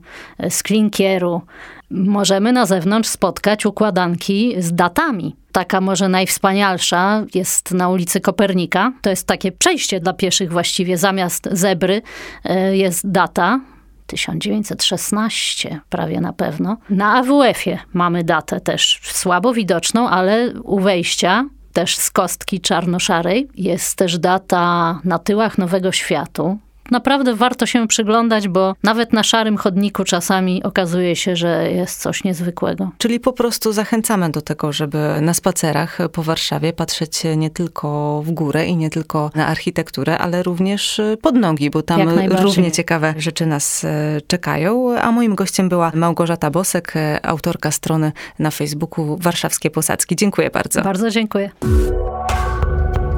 z 0.51 0.63
klinkieru. 0.63 1.43
Możemy 1.91 2.53
na 2.53 2.67
zewnątrz 2.67 3.09
spotkać 3.09 3.67
układanki 3.67 4.55
z 4.59 4.75
datami. 4.75 5.37
Taka 5.53 5.81
może 5.81 6.09
najwspanialsza 6.09 7.25
jest 7.35 7.73
na 7.75 7.89
ulicy 7.89 8.21
Kopernika. 8.21 8.93
To 9.03 9.11
jest 9.11 9.27
takie 9.27 9.53
przejście 9.53 10.01
dla 10.01 10.13
pieszych 10.13 10.53
właściwie. 10.53 10.99
Zamiast 10.99 11.49
zebry 11.53 12.03
e, 12.45 12.77
jest 12.77 13.11
data 13.11 13.61
1916, 14.07 15.81
prawie 15.91 16.21
na 16.21 16.33
pewno. 16.33 16.77
Na 16.91 17.15
AWF-ie 17.15 17.79
mamy 17.93 18.25
datę 18.25 18.61
też 18.61 19.01
słabo 19.03 19.53
widoczną, 19.53 20.09
ale 20.09 20.53
u 20.63 20.81
wejścia 20.81 21.45
też 21.73 21.97
z 21.97 22.11
kostki 22.11 22.61
czarno-szarej 22.61 23.49
jest 23.55 23.97
też 23.97 24.19
data 24.19 25.01
na 25.05 25.19
tyłach 25.19 25.59
Nowego 25.59 25.93
Światu, 25.93 26.59
naprawdę 26.90 27.35
warto 27.35 27.66
się 27.66 27.88
przyglądać, 27.88 28.48
bo 28.48 28.74
nawet 28.83 29.12
na 29.12 29.22
szarym 29.22 29.57
chodniku 29.57 30.05
czasami 30.05 30.62
okazuje 30.62 31.16
się, 31.16 31.37
że 31.37 31.70
jest 31.72 32.01
coś 32.01 32.24
niezwykłego. 32.24 32.90
Czyli 32.98 33.20
po 33.20 33.33
prostu 33.33 33.72
zachęcamy 33.72 34.31
do 34.31 34.42
tego, 34.42 34.72
żeby 34.72 34.98
na 35.20 35.35
spacerach 35.35 35.98
po 36.12 36.22
Warszawie 36.22 36.72
patrzeć 36.72 37.22
nie 37.37 37.51
tylko 37.51 38.22
w 38.22 38.31
górę 38.31 38.66
i 38.66 38.77
nie 38.77 38.90
tylko 38.90 39.31
na 39.35 39.46
architekturę, 39.46 40.18
ale 40.18 40.42
również 40.42 41.01
pod 41.22 41.35
nogi, 41.35 41.70
bo 41.70 41.83
tam 41.83 42.09
równie 42.29 42.72
ciekawe 42.72 43.14
rzeczy 43.18 43.46
nas 43.46 43.85
e, 43.85 44.20
czekają. 44.27 44.98
A 44.98 45.12
moim 45.12 45.35
gościem 45.35 45.68
była 45.68 45.92
Małgorzata 45.94 46.51
Bosek, 46.51 46.96
e, 46.96 47.27
autorka 47.27 47.70
strony 47.70 48.12
na 48.38 48.51
Facebooku 48.51 49.16
Warszawskie 49.20 49.70
Posadzki. 49.70 50.16
Dziękuję 50.16 50.51
bardzo. 50.51 50.83
Bardzo 50.83 51.11
dziękuję. 51.11 51.51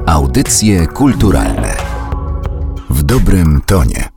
Audycje 0.05 0.87
kulturalne 0.87 1.80
dobrym 3.11 3.61
tonie. 3.65 4.10